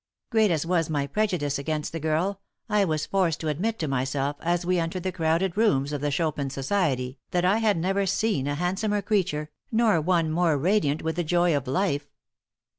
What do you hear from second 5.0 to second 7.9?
the crowded rooms of the Chopin Society, that I had